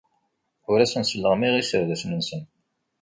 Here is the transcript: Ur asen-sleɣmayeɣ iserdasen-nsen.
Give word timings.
Ur 0.71 0.79
asen-sleɣmayeɣ 0.79 1.55
iserdasen-nsen. 1.57 2.41